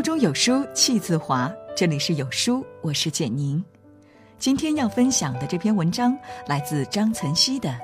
[0.00, 1.52] 书中有书气自华。
[1.76, 3.62] 这里是有书，我是简宁。
[4.38, 6.16] 今天要分享的这篇文章
[6.46, 7.68] 来自张岑曦的《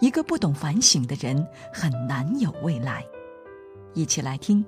[0.00, 3.02] 一个不懂反省的人很难有未来》，
[3.94, 4.64] 一起来听。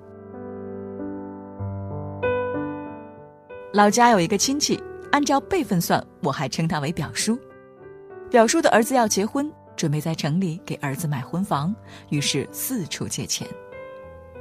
[3.73, 7.37] 老家有一个亲戚，按照辈分算，我还称他为表叔。
[8.29, 11.75] 表叔的儿子要结婚，准备在城里给儿子买婚房，
[12.07, 13.45] 于是四处借钱。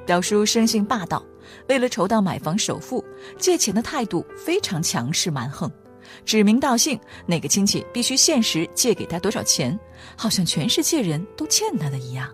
[0.05, 1.25] 表叔生性霸道，
[1.69, 3.05] 为了筹到买房首付，
[3.39, 5.71] 借钱的态度非常强势蛮横，
[6.25, 9.79] 指名道姓，哪个亲戚必须限时借给他多少钱，
[10.17, 12.29] 好像全世界人都欠他的一样。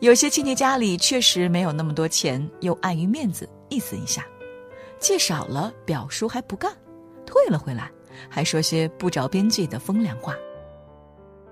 [0.00, 4.26] 有些亲戚家里确实没有那么多钱，又碍于面子，意思一下，
[4.98, 6.70] 借少了，表叔还不干，
[7.26, 7.90] 退了回来，
[8.28, 10.34] 还说些不着边际的风凉话。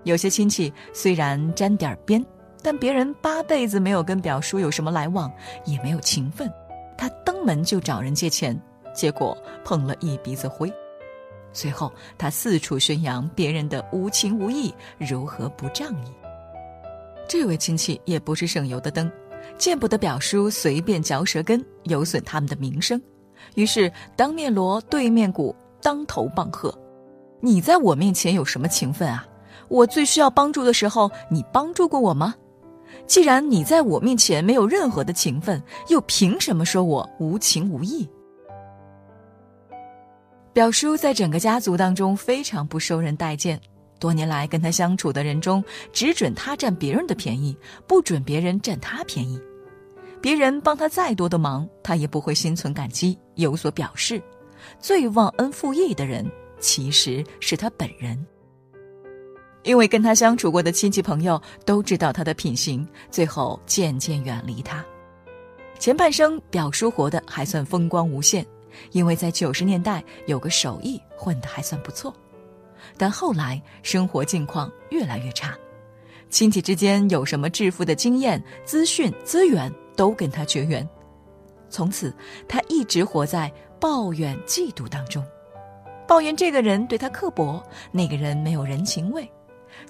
[0.04, 2.24] 有些亲戚虽然沾点边。
[2.62, 5.30] 但别人八辈子没有跟表叔有什么来往，
[5.64, 6.52] 也没有情分，
[6.96, 8.58] 他登门就找人借钱，
[8.92, 10.72] 结果碰了一鼻子灰。
[11.52, 16.12] 随后他四处宣扬别人的无情无义，如何不仗义。
[17.28, 19.10] 这位亲戚也不是省油的灯，
[19.56, 23.00] 见不得表叔随便嚼舌根，有损他们的名声，
[23.54, 26.72] 于是当面锣对面鼓，当头棒喝
[27.40, 29.26] ：“你在我面前有什么情分啊？
[29.68, 32.34] 我最需要帮助的时候，你帮助过我吗？”
[33.06, 38.08] 既然你在我面前没有任何的情分，又凭什么说我无情无义？
[40.52, 43.60] 表叔在整个家族当中非常不受人待见，
[44.00, 49.40] 多年来跟他相处的人中，只准他占别人的便宜，不准别人占他便宜。
[50.20, 54.20] 别人帮他再多的忙，他也不会心存感激，有所表示。
[54.80, 58.26] 最忘恩负义的人，其实是他本人。
[59.62, 64.84] 因为跟他相处过的亲戚朋友都知道他的品行，最后渐渐远离他。
[65.78, 68.44] 前半生表叔活得还算风光无限，
[68.92, 72.14] 因为在九十年代有个手艺混得还算不错。
[72.96, 75.56] 但后来生活境况越来越差，
[76.30, 80.88] 亲戚之间有什么致富的经验、资讯、资源都跟他绝缘。
[81.68, 82.14] 从此
[82.48, 85.24] 他一直活在抱怨、嫉妒当中，
[86.06, 89.30] 抱怨这个人对他刻薄，那个人没有人情味。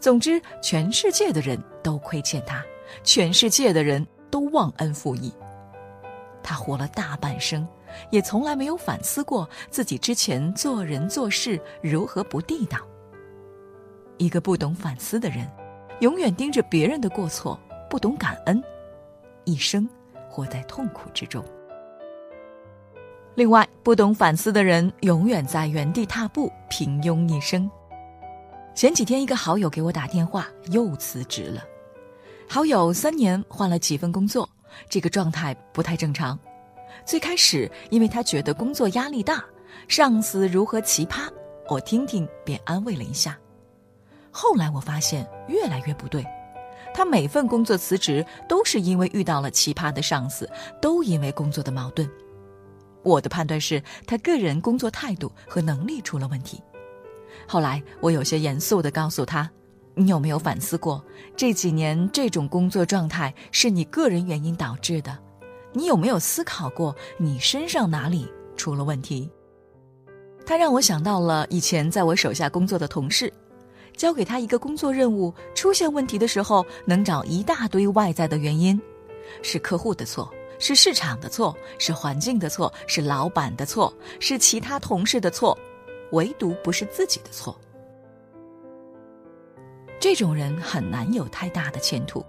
[0.00, 2.64] 总之，全世界的人都亏欠他，
[3.02, 5.32] 全世界的人都忘恩负义。
[6.42, 7.66] 他活了大半生，
[8.10, 12.78] 也从来没有反思过自己之前做人做事如何不地道。
[14.16, 15.48] 一个不懂反思的人，
[16.00, 17.58] 永远盯着别人的过错，
[17.90, 18.62] 不懂感恩，
[19.44, 19.88] 一生
[20.28, 21.44] 活在痛苦之中。
[23.34, 27.70] 另外，不懂反思的人，永远在原地踏步，平庸一生。
[28.78, 31.64] 前几天，一个好友给我打电话，又辞职了。
[32.48, 34.48] 好友三年换了几份工作，
[34.88, 36.38] 这个状态不太正常。
[37.04, 39.44] 最开始，因为他觉得工作压力大，
[39.88, 41.28] 上司如何奇葩，
[41.68, 43.36] 我听听便安慰了一下。
[44.30, 46.24] 后来我发现越来越不对，
[46.94, 50.48] 他每份工作辞职都是因为遇到了奇葩的上司，
[50.80, 52.08] 都因为工作的矛盾。
[53.02, 56.62] 我的判断是他个人工作态度和能力出了问题。
[57.46, 59.50] 后来，我有些严肃地告诉他
[59.94, 61.02] ：“你有没有反思过，
[61.36, 65.16] 这几年这种工作状态是你个人原因导致的？
[65.72, 69.30] 你有没有思考过你身上哪里出了问题？”
[70.44, 73.30] 他让我想到了以前在我手下工作的同事，
[73.94, 78.80] 交给他一个工作任务，出现问题的时候，能找一大堆外在的原因：
[79.42, 85.56] 是客户的错，是市场的错，是环境的错，是老板的错，是其他同事的错。
[86.12, 87.58] 唯独不是自己的错，
[90.00, 92.24] 这种人很难有太大的前途，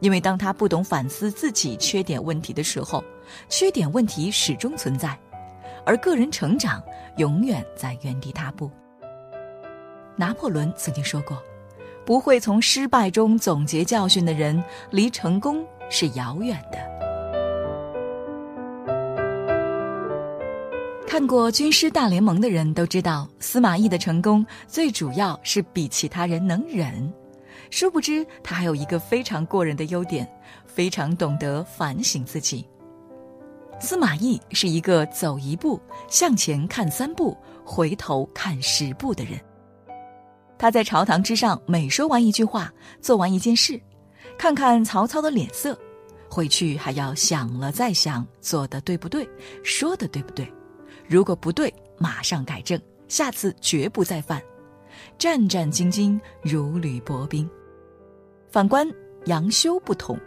[0.00, 3.02] 因为当他不懂反思自己缺点问题的时候，
[3.48, 5.18] 缺点问题始终存在，
[5.84, 6.82] 而个人成长
[7.16, 8.70] 永远在原地踏步。
[10.14, 11.42] 拿破仑曾经说过
[12.06, 16.78] ：“不会从失败中总结教训的人，离成功是遥远的。”
[21.16, 27.10] 看过《军师大联盟》的人都知道，司马懿的成功最主要是比其他人能忍。
[27.70, 30.30] 殊不知，他还有一个非常过人的优点，
[30.66, 32.68] 非常懂得反省自己。
[33.80, 37.34] 司马懿是一个走一步向前看三步，
[37.64, 39.40] 回头看十步的人。
[40.58, 42.70] 他在朝堂之上每说完一句话，
[43.00, 43.80] 做完一件事，
[44.36, 45.78] 看看曹操的脸色，
[46.28, 49.26] 回去还要想了再想，做的对不对，
[49.64, 50.46] 说的对不对。
[51.08, 54.42] 如果不对，马上改正，下次绝不再犯。
[55.18, 57.48] 战战兢兢，如履薄冰。
[58.50, 58.88] 反观
[59.26, 60.18] 杨修不同，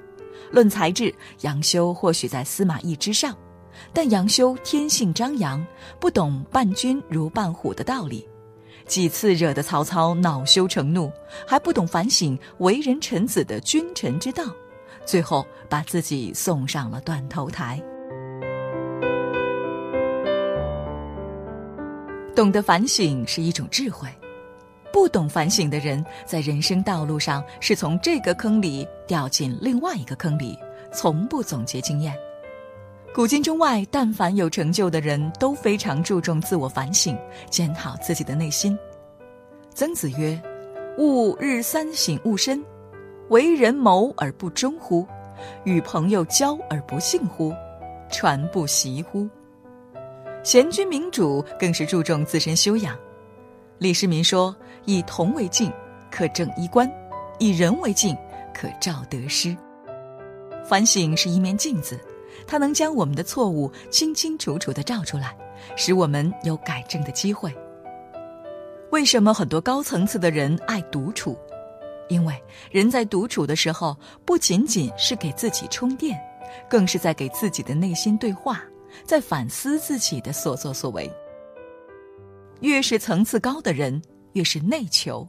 [0.51, 3.35] 论才智，杨修或许在司马懿之上，
[3.93, 5.65] 但杨修天性张扬，
[5.99, 8.27] 不懂伴君如伴虎的道理，
[8.85, 11.11] 几次惹得曹操恼羞成怒，
[11.47, 14.45] 还不懂反省为人臣子的君臣之道，
[15.05, 17.81] 最后把自己送上了断头台。
[22.39, 24.07] 懂得反省是一种智慧，
[24.93, 30.57] 不懂反省的人，在人生道路上是从这个坑里掉进另外一个坑里，
[30.89, 32.17] 从不总结经验。
[33.13, 37.19] 古今中外，但凡有成就的人，都非常注重自我反省，
[37.49, 38.79] 检讨自己的内心。
[39.75, 40.41] 曾子曰
[40.97, 42.63] ：“吾日三省吾身：
[43.27, 45.05] 为人谋而不忠乎？
[45.65, 47.53] 与朋友交而不信乎？
[48.09, 49.27] 传不习乎？”
[50.41, 52.97] 贤君明主更是注重自身修养。
[53.77, 54.55] 李世民说
[54.85, 55.71] ：“以铜为镜，
[56.09, 56.87] 可正衣冠；
[57.39, 58.17] 以人为镜，
[58.53, 59.55] 可照得失。”
[60.65, 61.99] 反省是一面镜子，
[62.47, 65.35] 它能将我们的错误清清楚楚地照出来，
[65.75, 67.53] 使我们有改正的机会。
[68.91, 71.37] 为什么很多高层次的人爱独处？
[72.07, 72.33] 因为
[72.71, 73.95] 人在独处的时候，
[74.25, 76.19] 不仅仅是给自己充电，
[76.69, 78.63] 更是在给自己的内心对话。
[79.03, 81.11] 在反思自己的所作所为。
[82.61, 84.01] 越是层次高的人，
[84.33, 85.25] 越是内求；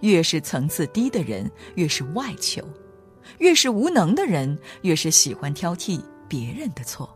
[0.00, 2.62] 越是层次低的人，越是外求；
[3.38, 7.08] 越是无能的人，越是喜欢挑剔别人的错。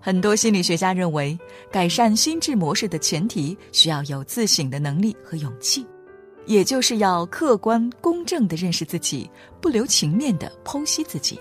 [0.00, 1.38] 很多心理学家认为，
[1.72, 5.86] 改善心智模式的前提需要有自省的能力和勇气，
[6.46, 9.28] 也就是要客观公正的认识自己，
[9.60, 11.36] 不留情面的剖析自己。《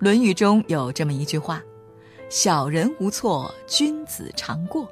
[0.00, 1.62] 论语》中有这么一句话
[2.30, 4.90] ：“小人无错，君子常过。”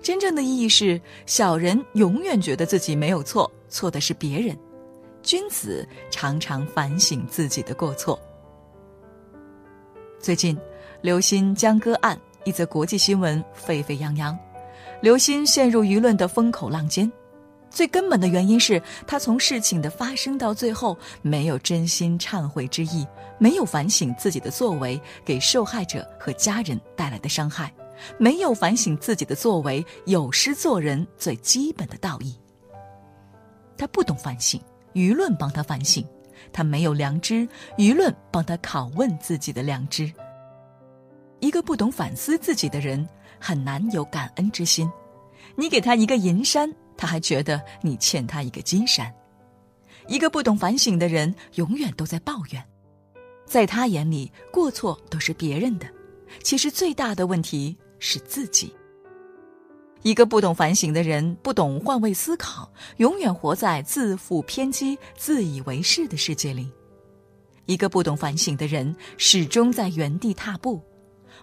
[0.00, 4.54] 真正的意义是，小人永远觉得自己没有错，错的是别人；
[5.24, 8.16] 君子常常反省自己的过错。
[10.20, 10.56] 最近，
[11.00, 14.38] 刘鑫江歌案一则国际新闻沸沸扬扬，
[15.00, 17.10] 刘鑫陷入舆论的风口浪尖。
[17.72, 23.06] 最根本的原因是他从事情的发生到最后没有真心忏悔之意，
[23.38, 27.72] 没有反省自己的作为给受害者和家人带来的伤害，
[28.18, 32.38] 没有反省自己的作为有失做人最基本的道义。
[33.76, 34.60] 他不懂反省，
[34.92, 36.04] 舆论帮他反省；
[36.52, 37.48] 他没有良知，
[37.78, 40.12] 舆论帮他拷问自己的良知。
[41.40, 43.08] 一个不懂反思自己的人，
[43.40, 44.88] 很难有感恩之心。
[45.56, 46.70] 你给他一个银山。
[47.02, 49.12] 他还觉得你欠他一个金山。
[50.06, 52.64] 一个不懂反省的人，永远都在抱怨，
[53.44, 55.86] 在他眼里，过错都是别人的，
[56.44, 58.72] 其实最大的问题是自己。
[60.02, 66.70] 一个不懂反省的人，不懂换位思考，永远活在自负偏激、自以为是的世界里。
[67.66, 70.80] 一个不懂反省的人，始终在原地踏步，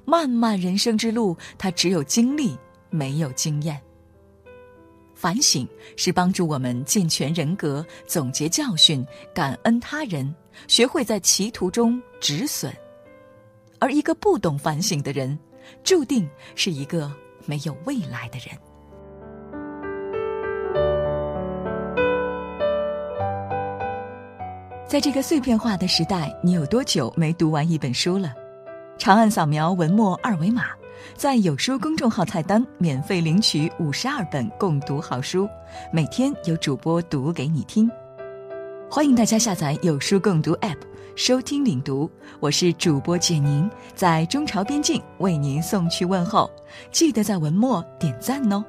[0.06, 2.58] 漫漫人生之路，他只有经历，
[2.90, 3.78] 没有经验。
[5.20, 5.68] 反省
[5.98, 9.06] 是帮助我们健全人格、总结教训、
[9.36, 10.34] 感恩他人、
[10.66, 12.72] 学会在歧途中止损，
[13.80, 15.38] 而一个不懂反省的人，
[15.84, 16.26] 注定
[16.56, 17.12] 是一个
[17.46, 18.58] 没有未来的人。
[24.88, 28.34] 在这个碎片化的时代，你有多久没读完一本书了？
[28.98, 30.79] 长按扫描文末二维码。
[31.16, 35.48] 在有书公众号菜单免费领取五十二本共读好书，
[35.92, 37.90] 每天有主播读给你听。
[38.90, 40.78] 欢迎大家下载有书共读 App
[41.16, 46.50] 收听领读，我是主播简宁，在中朝边境为您送去问候，
[46.92, 48.64] 记得在文末点赞哦。